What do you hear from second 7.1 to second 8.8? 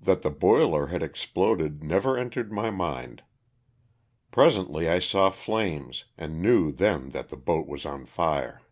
that the boat was on fire.